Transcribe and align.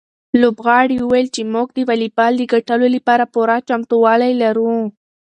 لوبغاړي 0.41 0.97
وویل 0.99 1.27
چې 1.35 1.41
موږ 1.53 1.67
د 1.73 1.79
واليبال 1.89 2.33
د 2.37 2.43
ګټلو 2.53 2.87
لپاره 2.95 3.23
پوره 3.33 3.55
چمتووالی 3.67 4.33
لرو. 4.41 4.75